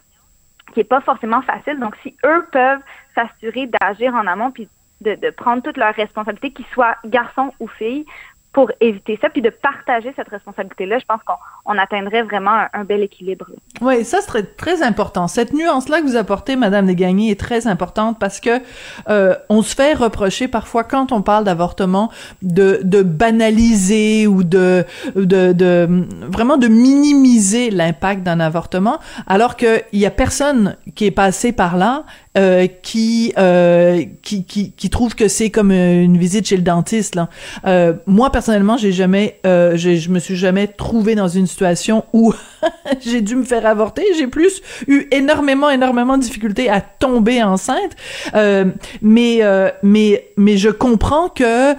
qui 0.73 0.81
est 0.81 0.85
pas 0.85 1.01
forcément 1.01 1.41
facile. 1.41 1.79
Donc, 1.79 1.95
si 2.03 2.15
eux 2.25 2.45
peuvent 2.51 2.81
s'assurer 3.15 3.67
d'agir 3.67 4.13
en 4.13 4.27
amont 4.27 4.51
puis 4.51 4.69
de, 5.01 5.15
de 5.15 5.29
prendre 5.29 5.61
toutes 5.61 5.77
leurs 5.77 5.95
responsabilités, 5.95 6.51
qu'ils 6.51 6.65
soient 6.67 6.95
garçons 7.05 7.51
ou 7.59 7.67
filles, 7.67 8.05
pour 8.57 8.71
éviter 8.81 9.19
ça, 9.21 9.29
puis 9.29 9.43
de 9.43 9.51
partager 9.51 10.11
cette 10.15 10.29
responsabilité-là, 10.29 10.97
je 10.97 11.05
pense 11.05 11.21
qu'on 11.23 11.77
atteindrait 11.77 12.23
vraiment 12.23 12.65
un, 12.73 12.85
bel 12.85 13.03
équilibre. 13.03 13.45
Oui, 13.81 14.03
ça 14.03 14.19
serait 14.21 14.41
très 14.41 14.81
important. 14.81 15.27
Cette 15.27 15.53
nuance-là 15.53 16.01
que 16.01 16.07
vous 16.07 16.15
apportez, 16.15 16.55
Madame 16.55 16.87
Desgagnés, 16.87 17.29
est 17.29 17.39
très 17.39 17.67
importante 17.67 18.17
parce 18.17 18.39
que 18.39 18.59
euh, 19.09 19.35
on 19.49 19.61
se 19.61 19.75
fait 19.75 19.93
reprocher 19.93 20.47
parfois 20.47 20.83
quand 20.83 21.11
on 21.11 21.21
parle 21.21 21.43
d'avortement 21.43 22.11
de, 22.41 22.79
de 22.81 23.03
banaliser 23.03 24.25
ou 24.25 24.43
de, 24.43 24.85
de, 25.15 25.53
de 25.53 26.07
vraiment 26.27 26.57
de 26.57 26.67
minimiser 26.67 27.69
l'impact 27.69 28.23
d'un 28.23 28.39
avortement, 28.39 28.97
alors 29.27 29.55
qu'il 29.55 29.83
y 29.93 30.07
a 30.07 30.11
personne 30.11 30.77
qui 30.95 31.05
est 31.05 31.11
passé 31.11 31.51
par 31.51 31.77
là 31.77 32.05
euh, 32.37 32.67
qui, 32.67 33.33
euh, 33.37 34.03
qui, 34.21 34.45
qui 34.45 34.71
qui 34.71 34.89
trouve 34.89 35.15
que 35.15 35.27
c'est 35.27 35.49
comme 35.49 35.71
une 35.71 36.17
visite 36.17 36.47
chez 36.47 36.55
le 36.55 36.63
dentiste. 36.63 37.15
Là. 37.15 37.29
Euh, 37.65 37.93
moi 38.05 38.31
personnellement, 38.31 38.77
j'ai 38.77 38.91
jamais, 38.91 39.39
euh, 39.45 39.75
je 39.75 40.09
me 40.09 40.19
suis 40.19 40.35
jamais 40.35 40.67
trouvé 40.67 41.15
dans 41.15 41.27
une 41.27 41.47
situation 41.47 42.05
où 42.13 42.33
j'ai 43.01 43.21
dû 43.21 43.35
me 43.35 43.43
faire 43.43 43.65
avorter. 43.65 44.03
J'ai 44.17 44.27
plus 44.27 44.61
eu 44.87 45.07
énormément, 45.11 45.69
énormément 45.69 46.17
de 46.17 46.23
difficultés 46.23 46.69
à 46.69 46.81
tomber 46.81 47.43
enceinte. 47.43 47.91
Euh, 48.35 48.65
mais, 49.01 49.41
mais, 49.83 50.29
mais 50.37 50.57
je 50.57 50.69
comprends 50.69 51.29
que 51.29 51.73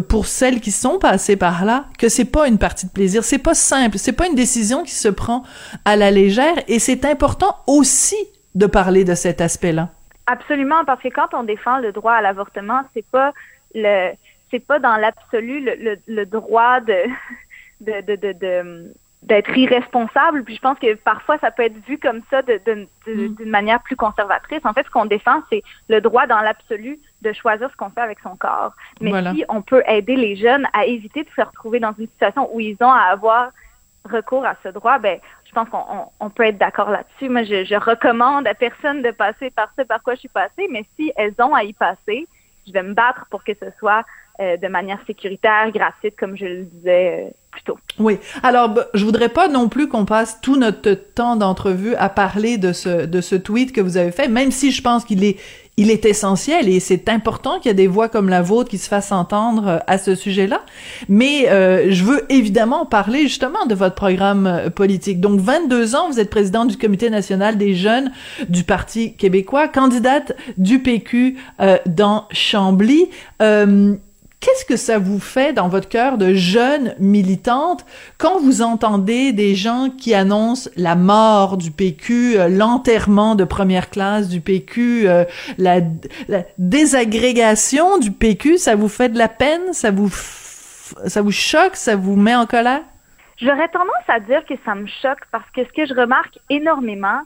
pour 0.00 0.26
celles 0.26 0.60
qui 0.60 0.72
sont 0.72 0.98
passées 0.98 1.36
par 1.36 1.64
là, 1.64 1.86
que 1.98 2.08
c'est 2.08 2.24
pas 2.24 2.48
une 2.48 2.58
partie 2.58 2.86
de 2.86 2.90
plaisir. 2.90 3.24
C'est 3.24 3.38
pas 3.38 3.54
simple. 3.54 3.98
C'est 3.98 4.12
pas 4.12 4.26
une 4.26 4.34
décision 4.34 4.82
qui 4.82 4.94
se 4.94 5.08
prend 5.08 5.44
à 5.84 5.96
la 5.96 6.10
légère. 6.10 6.54
Et 6.68 6.78
c'est 6.78 7.04
important 7.04 7.56
aussi 7.66 8.16
de 8.54 8.66
parler 8.66 9.04
de 9.04 9.14
cet 9.14 9.40
aspect-là? 9.40 9.88
Absolument, 10.26 10.84
parce 10.84 11.02
que 11.02 11.08
quand 11.08 11.34
on 11.34 11.42
défend 11.42 11.78
le 11.78 11.92
droit 11.92 12.12
à 12.12 12.22
l'avortement, 12.22 12.82
c'est 12.94 13.06
pas 13.06 13.32
le 13.74 14.12
c'est 14.50 14.64
pas 14.64 14.80
dans 14.80 14.96
l'absolu 14.96 15.60
le, 15.60 15.96
le, 16.06 16.26
droit 16.26 16.80
de 16.80 17.04
de, 17.80 18.00
de, 18.00 18.32
de, 18.32 18.92
d'être 19.22 19.56
irresponsable. 19.56 20.44
Puis 20.44 20.56
je 20.56 20.60
pense 20.60 20.78
que 20.78 20.94
parfois 20.94 21.38
ça 21.38 21.50
peut 21.50 21.64
être 21.64 21.84
vu 21.86 21.98
comme 21.98 22.20
ça 22.30 22.42
de, 22.42 22.60
mm. 22.66 23.34
d'une 23.36 23.50
manière 23.50 23.80
plus 23.82 23.96
conservatrice. 23.96 24.60
En 24.64 24.72
fait, 24.72 24.84
ce 24.84 24.90
qu'on 24.90 25.06
défend, 25.06 25.42
c'est 25.50 25.62
le 25.88 26.00
droit 26.00 26.26
dans 26.26 26.40
l'absolu 26.40 26.98
de 27.22 27.32
choisir 27.32 27.70
ce 27.70 27.76
qu'on 27.76 27.90
fait 27.90 28.00
avec 28.00 28.18
son 28.20 28.36
corps. 28.36 28.72
Mais 29.00 29.12
si 29.34 29.44
on 29.48 29.62
peut 29.62 29.82
aider 29.86 30.16
les 30.16 30.36
jeunes 30.36 30.66
à 30.72 30.86
éviter 30.86 31.24
de 31.24 31.28
se 31.36 31.42
retrouver 31.42 31.80
dans 31.80 31.94
une 31.98 32.08
situation 32.08 32.48
où 32.54 32.60
ils 32.60 32.76
ont 32.80 32.92
à 32.92 33.10
avoir 33.10 33.50
recours 34.04 34.44
à 34.44 34.56
ce 34.62 34.68
droit, 34.68 34.98
ben 34.98 35.18
je 35.44 35.52
pense 35.52 35.68
qu'on 35.68 36.30
peut 36.30 36.44
être 36.44 36.58
d'accord 36.58 36.90
là-dessus. 36.90 37.28
Moi, 37.28 37.44
je, 37.44 37.64
je, 37.64 37.74
recommande 37.74 38.46
à 38.46 38.54
personne 38.54 39.02
de 39.02 39.10
passer 39.10 39.50
par 39.50 39.70
ce 39.78 39.82
par 39.82 40.02
quoi 40.02 40.14
je 40.14 40.20
suis 40.20 40.28
passée, 40.28 40.68
mais 40.70 40.84
si 40.96 41.12
elles 41.16 41.34
ont 41.38 41.54
à 41.54 41.64
y 41.64 41.72
passer, 41.72 42.26
je 42.66 42.72
vais 42.72 42.82
me 42.82 42.94
battre 42.94 43.26
pour 43.30 43.44
que 43.44 43.52
ce 43.54 43.66
soit 43.78 44.04
euh, 44.40 44.56
de 44.56 44.68
manière 44.68 44.98
sécuritaire, 45.06 45.70
gratuite, 45.70 46.16
comme 46.16 46.36
je 46.36 46.44
le 46.44 46.64
disais 46.64 47.34
euh. 47.68 47.72
Oui. 47.98 48.18
Alors, 48.42 48.74
je 48.94 49.04
voudrais 49.04 49.28
pas 49.28 49.48
non 49.48 49.68
plus 49.68 49.88
qu'on 49.88 50.04
passe 50.04 50.40
tout 50.40 50.56
notre 50.56 50.94
temps 50.94 51.36
d'entrevue 51.36 51.94
à 51.96 52.08
parler 52.08 52.58
de 52.58 52.72
ce 52.72 53.06
de 53.06 53.20
ce 53.20 53.34
tweet 53.34 53.72
que 53.72 53.80
vous 53.80 53.96
avez 53.96 54.12
fait, 54.12 54.28
même 54.28 54.50
si 54.50 54.70
je 54.70 54.82
pense 54.82 55.04
qu'il 55.04 55.24
est 55.24 55.36
il 55.80 55.90
est 55.90 56.04
essentiel 56.04 56.68
et 56.68 56.78
c'est 56.78 57.08
important 57.08 57.58
qu'il 57.58 57.70
y 57.70 57.72
ait 57.72 57.74
des 57.74 57.86
voix 57.86 58.10
comme 58.10 58.28
la 58.28 58.42
vôtre 58.42 58.68
qui 58.68 58.76
se 58.76 58.86
fassent 58.86 59.12
entendre 59.12 59.66
euh, 59.66 59.78
à 59.86 59.96
ce 59.96 60.14
sujet-là. 60.14 60.60
Mais 61.08 61.48
euh, 61.48 61.90
je 61.90 62.04
veux 62.04 62.30
évidemment 62.30 62.84
parler 62.84 63.22
justement 63.22 63.64
de 63.64 63.74
votre 63.74 63.94
programme 63.94 64.46
euh, 64.46 64.68
politique. 64.68 65.20
Donc 65.20 65.40
22 65.40 65.94
ans, 65.96 66.10
vous 66.10 66.20
êtes 66.20 66.28
présidente 66.28 66.68
du 66.68 66.76
Comité 66.76 67.08
national 67.08 67.56
des 67.56 67.74
jeunes 67.74 68.12
du 68.50 68.62
Parti 68.62 69.14
québécois, 69.16 69.68
candidate 69.68 70.32
du 70.58 70.80
PQ 70.80 71.38
dans 71.86 72.26
Chambly. 72.30 73.08
Qu'est-ce 74.40 74.64
que 74.64 74.76
ça 74.76 74.98
vous 74.98 75.20
fait 75.20 75.52
dans 75.52 75.68
votre 75.68 75.86
cœur 75.86 76.16
de 76.16 76.32
jeune 76.32 76.94
militante 76.98 77.84
quand 78.16 78.40
vous 78.40 78.62
entendez 78.62 79.32
des 79.32 79.54
gens 79.54 79.90
qui 79.90 80.14
annoncent 80.14 80.70
la 80.76 80.94
mort 80.94 81.58
du 81.58 81.70
PQ, 81.70 82.38
euh, 82.38 82.48
l'enterrement 82.48 83.34
de 83.34 83.44
première 83.44 83.90
classe 83.90 84.30
du 84.30 84.40
PQ, 84.40 85.06
euh, 85.06 85.24
la, 85.58 85.80
désagrégation 86.56 87.98
du 87.98 88.12
PQ, 88.12 88.56
ça 88.56 88.76
vous 88.76 88.88
fait 88.88 89.10
de 89.10 89.18
la 89.18 89.28
peine, 89.28 89.74
ça 89.74 89.90
vous 89.90 90.08
ça 90.08 91.20
vous 91.20 91.32
choque, 91.32 91.76
ça 91.76 91.94
vous 91.94 92.16
met 92.16 92.34
en 92.34 92.46
colère? 92.46 92.82
J'aurais 93.36 93.68
tendance 93.68 94.08
à 94.08 94.20
dire 94.20 94.42
que 94.46 94.54
ça 94.64 94.74
me 94.74 94.86
choque 94.86 95.20
parce 95.30 95.48
que 95.54 95.64
ce 95.64 95.72
que 95.72 95.86
je 95.86 95.94
remarque 95.94 96.38
énormément, 96.48 97.20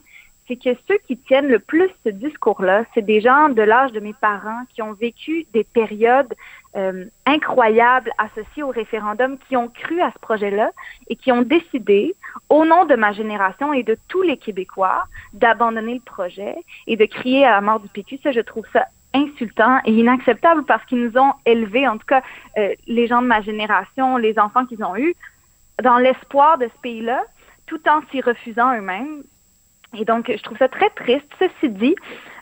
c'est 0.47 0.55
que 0.57 0.69
ceux 0.87 0.97
qui 1.07 1.17
tiennent 1.17 1.47
le 1.47 1.59
plus 1.59 1.89
ce 2.03 2.09
discours-là, 2.09 2.85
c'est 2.93 3.01
des 3.01 3.21
gens 3.21 3.49
de 3.49 3.61
l'âge 3.61 3.91
de 3.91 3.99
mes 3.99 4.13
parents 4.13 4.63
qui 4.73 4.81
ont 4.81 4.93
vécu 4.93 5.45
des 5.53 5.63
périodes 5.63 6.33
euh, 6.75 7.05
incroyables 7.25 8.11
associées 8.17 8.63
au 8.63 8.69
référendum, 8.69 9.37
qui 9.47 9.57
ont 9.57 9.69
cru 9.69 10.01
à 10.01 10.11
ce 10.11 10.19
projet-là 10.19 10.71
et 11.07 11.15
qui 11.15 11.31
ont 11.31 11.41
décidé, 11.41 12.15
au 12.49 12.65
nom 12.65 12.85
de 12.85 12.95
ma 12.95 13.11
génération 13.11 13.73
et 13.73 13.83
de 13.83 13.97
tous 14.07 14.21
les 14.21 14.37
Québécois, 14.37 15.05
d'abandonner 15.33 15.95
le 15.95 16.01
projet 16.01 16.55
et 16.85 16.95
de 16.95 17.05
crier 17.05 17.45
à 17.45 17.51
la 17.51 17.61
mort 17.61 17.79
du 17.79 17.87
PQ. 17.87 18.19
Ça, 18.21 18.31
je 18.31 18.41
trouve 18.41 18.65
ça 18.71 18.85
insultant 19.15 19.79
et 19.85 19.93
inacceptable 19.93 20.65
parce 20.65 20.85
qu'ils 20.85 21.01
nous 21.01 21.17
ont 21.17 21.33
élevés, 21.45 21.87
en 21.87 21.97
tout 21.97 22.05
cas 22.05 22.21
euh, 22.57 22.73
les 22.85 23.07
gens 23.07 23.21
de 23.21 23.27
ma 23.27 23.41
génération, 23.41 24.17
les 24.17 24.37
enfants 24.37 24.65
qu'ils 24.65 24.83
ont 24.83 24.97
eus, 24.97 25.15
dans 25.81 25.97
l'espoir 25.97 26.57
de 26.57 26.65
ce 26.65 26.81
pays-là, 26.81 27.23
tout 27.65 27.81
en 27.87 28.01
s'y 28.11 28.21
refusant 28.21 28.75
eux-mêmes. 28.75 29.23
Et 29.99 30.05
donc, 30.05 30.31
je 30.31 30.41
trouve 30.43 30.57
ça 30.57 30.67
très 30.67 30.89
triste. 30.91 31.27
Ceci 31.39 31.69
dit, 31.69 31.95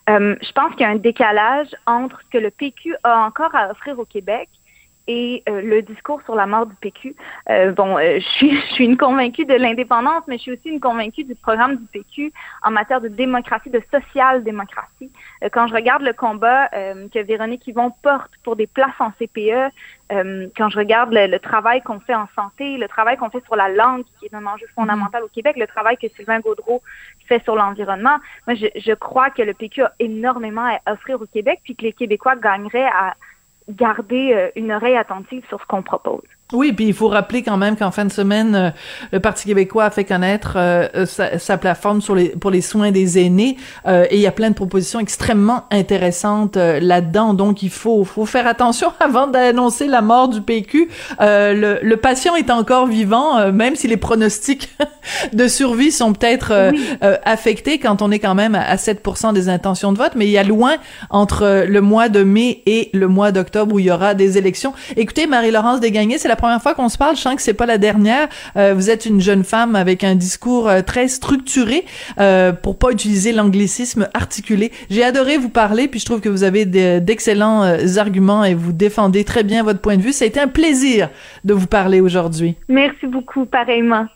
euh, 0.09 0.35
je 0.41 0.51
pense 0.51 0.71
qu'il 0.71 0.81
y 0.81 0.85
a 0.85 0.89
un 0.89 0.95
décalage 0.95 1.69
entre 1.85 2.19
ce 2.21 2.37
que 2.37 2.37
le 2.37 2.51
PQ 2.51 2.95
a 3.03 3.25
encore 3.25 3.55
à 3.55 3.71
offrir 3.71 3.97
au 3.99 4.05
Québec 4.05 4.49
et 5.07 5.43
euh, 5.49 5.61
le 5.61 5.81
discours 5.81 6.21
sur 6.23 6.35
la 6.35 6.45
mort 6.45 6.65
du 6.65 6.75
PQ. 6.75 7.15
Euh, 7.49 7.71
bon, 7.71 7.97
euh, 7.97 8.19
je, 8.19 8.27
suis, 8.37 8.55
je 8.69 8.73
suis 8.73 8.85
une 8.85 8.97
convaincue 8.97 9.45
de 9.45 9.53
l'indépendance, 9.53 10.23
mais 10.27 10.37
je 10.37 10.43
suis 10.43 10.51
aussi 10.53 10.69
une 10.69 10.79
convaincue 10.79 11.23
du 11.23 11.35
programme 11.35 11.75
du 11.77 11.85
PQ 11.87 12.31
en 12.63 12.71
matière 12.71 13.01
de 13.01 13.09
démocratie, 13.09 13.69
de 13.69 13.81
social-démocratie. 13.91 15.11
quand 15.51 15.67
je 15.67 15.73
regarde 15.73 16.03
le 16.03 16.13
combat 16.13 16.67
que 16.69 17.23
Véronique 17.23 17.67
Yvon 17.67 17.91
porte 18.01 18.31
pour 18.43 18.55
des 18.55 18.67
places 18.67 18.99
en 18.99 19.11
CPE, 19.11 19.71
quand 20.55 20.69
je 20.69 20.77
regarde 20.77 21.13
le, 21.13 21.37
travail 21.37 21.81
qu'on 21.81 21.99
fait 21.99 22.15
en 22.15 22.27
santé, 22.35 22.77
le 22.77 22.87
travail 22.87 23.17
qu'on 23.17 23.29
fait 23.29 23.43
sur 23.45 23.55
la 23.55 23.69
langue, 23.69 24.03
qui 24.19 24.25
est 24.25 24.33
un 24.33 24.45
enjeu 24.45 24.67
fondamental 24.75 25.23
au 25.23 25.27
Québec, 25.27 25.57
le 25.57 25.67
travail 25.67 25.97
que 25.97 26.07
Sylvain 26.09 26.39
Gaudreau 26.39 26.81
fait 27.27 27.43
sur 27.43 27.55
l'environnement, 27.55 28.17
moi, 28.47 28.55
je, 28.55 28.67
je 28.75 28.93
crois 28.93 29.29
que 29.29 29.41
le 29.41 29.53
PQ 29.53 29.83
a 29.83 29.93
énormément 29.99 30.77
à 30.85 30.93
offrir 30.93 31.21
au 31.21 31.25
Québec, 31.25 31.61
puis 31.63 31.75
que 31.75 31.83
les 31.83 31.93
Québécois 31.93 32.35
gagneraient 32.35 32.85
à 32.85 33.15
garder 33.69 34.33
euh, 34.33 34.49
une 34.55 34.71
oreille 34.71 34.97
attentive 34.97 35.45
sur 35.47 35.59
ce 35.59 35.65
qu'on 35.65 35.83
propose. 35.83 36.21
Oui, 36.53 36.71
puis 36.71 36.85
il 36.85 36.93
faut 36.93 37.07
rappeler 37.07 37.41
quand 37.41 37.57
même 37.57 37.75
qu'en 37.75 37.89
fin 37.89 38.05
de 38.05 38.11
semaine, 38.11 38.55
euh, 38.55 38.69
le 39.11 39.19
Parti 39.19 39.45
québécois 39.45 39.85
a 39.85 39.89
fait 39.89 40.03
connaître 40.03 40.53
euh, 40.55 41.05
sa, 41.05 41.57
plateforme 41.57 41.99
sur 41.99 42.13
les, 42.13 42.29
pour 42.29 42.51
les 42.51 42.61
soins 42.61 42.91
des 42.91 43.17
aînés 43.17 43.57
euh, 43.87 44.05
et 44.11 44.17
il 44.17 44.21
y 44.21 44.27
a 44.27 44.31
plein 44.31 44.49
de 44.49 44.55
propositions 44.55 44.99
extrêmement 44.99 45.63
intéressantes 45.71 46.55
là-dedans. 46.55 47.33
Donc 47.33 47.63
il 47.63 47.71
faut, 47.71 48.03
faut 48.03 48.27
faire 48.27 48.45
attention 48.45 48.93
avant 48.99 49.25
d'annoncer 49.25 49.87
la 49.87 50.03
mort 50.03 50.29
du 50.29 50.41
PQ. 50.41 50.89
Le, 51.19 51.79
le, 51.81 51.97
patient 51.97 52.35
est 52.35 52.51
encore 52.51 52.85
vivant, 52.85 53.51
même 53.51 53.75
si 53.75 53.87
les 53.87 53.97
pronostics 53.97 54.69
de 55.33 55.47
survie 55.47 55.91
sont 55.91 56.13
peut-être 56.13 56.71
affectés 57.23 57.79
quand 57.79 58.01
on 58.01 58.11
est 58.11 58.19
quand 58.19 58.35
même 58.35 58.55
à 58.55 58.75
7% 58.75 59.33
des 59.33 59.49
intentions 59.49 59.93
de 59.93 59.97
vote. 59.97 60.13
Mais 60.15 60.25
il 60.25 60.31
y 60.31 60.37
a 60.37 60.43
loin 60.43 60.75
entre 61.09 61.65
le 61.67 61.81
mois 61.81 62.09
de 62.09 62.23
mai 62.23 62.61
et 62.65 62.89
le 62.93 63.07
mois 63.07 63.31
d'octobre 63.31 63.75
où 63.75 63.79
il 63.79 63.85
y 63.85 63.91
aura 63.91 64.13
des 64.13 64.37
élections. 64.37 64.73
Écoutez, 64.97 65.27
Marie-Laurence 65.27 65.79
Desgagnés, 65.79 66.17
c'est 66.17 66.27
la 66.27 66.35
première 66.43 66.61
fois 66.61 66.73
qu'on 66.73 66.89
se 66.89 66.97
parle. 66.97 67.15
Je 67.15 67.21
sens 67.21 67.35
que 67.35 67.41
c'est 67.41 67.53
pas 67.53 67.65
la 67.65 67.77
dernière. 67.77 68.27
Euh, 68.57 68.73
vous 68.73 68.89
êtes 68.89 69.05
une 69.05 69.21
jeune 69.21 69.45
femme 69.45 69.77
avec 69.77 70.03
un 70.03 70.13
discours 70.13 70.67
euh, 70.67 70.81
très 70.81 71.07
structuré, 71.07 71.85
euh, 72.19 72.51
pour 72.51 72.77
pas 72.77 72.91
utiliser 72.91 73.31
l'anglicisme 73.31 74.09
articulé. 74.13 74.73
J'ai 74.89 75.05
adoré 75.05 75.37
vous 75.37 75.47
parler, 75.47 75.87
puis 75.87 76.01
je 76.01 76.05
trouve 76.05 76.19
que 76.19 76.27
vous 76.27 76.43
avez 76.43 76.65
d'excellents 76.65 77.63
euh, 77.63 77.95
arguments 77.95 78.43
et 78.43 78.55
vous 78.55 78.73
défendez 78.73 79.23
très 79.23 79.43
bien 79.43 79.63
votre 79.63 79.79
point 79.79 79.95
de 79.95 80.01
vue. 80.01 80.11
Ça 80.11 80.25
a 80.25 80.27
été 80.27 80.41
un 80.41 80.49
plaisir 80.49 81.09
de 81.45 81.53
vous 81.53 81.67
parler 81.67 82.01
aujourd'hui. 82.01 82.55
Merci 82.67 83.07
beaucoup, 83.07 83.45
pareillement. 83.45 84.07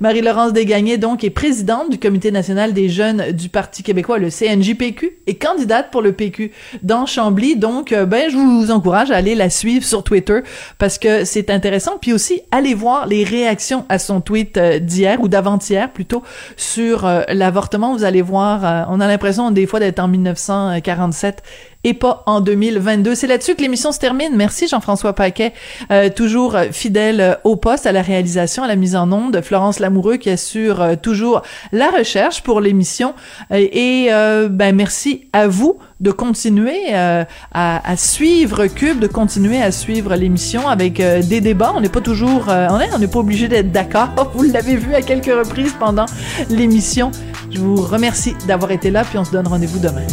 Marie-Laurence 0.00 0.52
Desgagnés, 0.52 0.98
donc, 0.98 1.24
est 1.24 1.30
présidente 1.30 1.90
du 1.90 1.98
Comité 1.98 2.30
national 2.30 2.72
des 2.72 2.88
jeunes 2.88 3.32
du 3.32 3.48
Parti 3.48 3.82
québécois, 3.82 4.18
le 4.18 4.28
CNJPQ, 4.28 5.18
et 5.26 5.34
candidate 5.36 5.90
pour 5.90 6.02
le 6.02 6.12
PQ 6.12 6.50
dans 6.82 7.06
Chambly. 7.06 7.56
Donc, 7.56 7.92
euh, 7.92 8.04
ben, 8.04 8.28
je 8.30 8.36
vous 8.36 8.70
encourage 8.70 9.10
à 9.10 9.16
aller 9.16 9.34
la 9.34 9.50
suivre 9.50 9.84
sur 9.84 10.02
Twitter 10.02 10.40
parce 10.78 10.98
que 10.98 11.24
c'est 11.24 11.48
intéressant. 11.50 11.71
Puis 12.00 12.12
aussi, 12.12 12.42
allez 12.50 12.74
voir 12.74 13.06
les 13.06 13.24
réactions 13.24 13.84
à 13.88 13.98
son 13.98 14.20
tweet 14.20 14.56
euh, 14.56 14.78
d'hier 14.78 15.20
ou 15.20 15.28
d'avant-hier 15.28 15.90
plutôt 15.92 16.22
sur 16.56 17.06
euh, 17.06 17.22
l'avortement. 17.28 17.94
Vous 17.94 18.04
allez 18.04 18.22
voir, 18.22 18.88
on 18.90 19.00
a 19.00 19.06
l'impression 19.06 19.50
des 19.50 19.66
fois 19.66 19.80
d'être 19.80 19.98
en 19.98 20.08
1947 20.08 21.42
et 21.84 21.94
pas 21.94 22.22
en 22.26 22.40
2022. 22.40 23.14
C'est 23.14 23.26
là-dessus 23.26 23.54
que 23.54 23.62
l'émission 23.62 23.92
se 23.92 23.98
termine. 23.98 24.34
Merci 24.36 24.68
Jean-François 24.68 25.12
Paquet, 25.14 25.52
euh, 25.90 26.08
toujours 26.10 26.56
fidèle 26.70 27.38
au 27.44 27.56
poste, 27.56 27.86
à 27.86 27.92
la 27.92 28.02
réalisation, 28.02 28.62
à 28.62 28.68
la 28.68 28.76
mise 28.76 28.96
en 28.96 29.10
onde. 29.12 29.40
Florence 29.42 29.80
Lamoureux 29.80 30.16
qui 30.16 30.30
assure 30.30 30.96
toujours 31.00 31.42
la 31.72 31.88
recherche 31.90 32.42
pour 32.42 32.60
l'émission. 32.60 33.14
Et 33.50 34.08
ben 34.50 34.74
merci 34.74 35.26
à 35.32 35.48
vous 35.48 35.78
de 36.00 36.10
continuer 36.10 36.92
à, 36.94 37.26
à, 37.52 37.96
suivre 37.96 38.66
Cube, 38.66 38.98
de 38.98 39.06
continuer 39.06 39.62
à 39.62 39.70
suivre 39.70 40.14
l'émission 40.14 40.68
avec 40.68 40.96
des 40.96 41.40
débats. 41.40 41.72
On 41.74 41.80
n'est 41.80 41.88
pas 41.88 42.00
toujours, 42.00 42.46
on 42.48 42.98
n'est 42.98 43.08
pas 43.08 43.18
obligé 43.18 43.48
d'être 43.48 43.72
d'accord. 43.72 44.08
Vous 44.34 44.44
l'avez 44.44 44.76
vu 44.76 44.94
à 44.94 45.02
quelques 45.02 45.26
reprises 45.26 45.74
pendant 45.78 46.06
l'émission. 46.48 47.10
Je 47.50 47.60
vous 47.60 47.76
remercie 47.76 48.34
d'avoir 48.46 48.70
été 48.70 48.90
là, 48.90 49.04
puis 49.04 49.18
on 49.18 49.24
se 49.24 49.32
donne 49.32 49.46
rendez-vous 49.46 49.78
demain. 49.78 50.06